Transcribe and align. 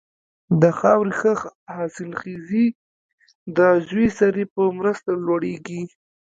د 0.61 0.63
خاورې 0.79 1.13
ښه 1.19 1.33
حاصلخېزي 1.75 2.65
د 3.55 3.57
عضوي 3.73 4.07
سرې 4.19 4.45
په 4.53 4.61
مرسته 4.79 5.09
لوړیږي. 5.25 5.81